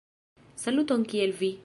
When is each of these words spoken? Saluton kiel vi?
Saluton 0.63 1.05
kiel 1.13 1.37
vi? 1.43 1.55